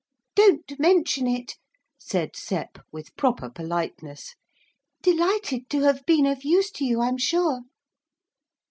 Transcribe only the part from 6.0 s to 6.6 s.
been of